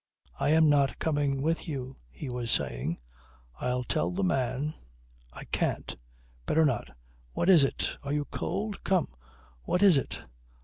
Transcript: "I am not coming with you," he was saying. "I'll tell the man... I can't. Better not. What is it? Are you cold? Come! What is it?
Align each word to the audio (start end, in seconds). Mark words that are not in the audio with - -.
"I 0.39 0.49
am 0.49 0.67
not 0.67 0.97
coming 0.97 1.43
with 1.43 1.67
you," 1.67 1.95
he 2.09 2.27
was 2.27 2.49
saying. 2.49 2.97
"I'll 3.59 3.83
tell 3.83 4.09
the 4.09 4.23
man... 4.23 4.73
I 5.31 5.43
can't. 5.43 5.95
Better 6.47 6.65
not. 6.65 6.87
What 7.33 7.51
is 7.51 7.63
it? 7.63 7.87
Are 8.01 8.11
you 8.11 8.25
cold? 8.25 8.83
Come! 8.83 9.09
What 9.61 9.83
is 9.83 9.99
it? 9.99 10.19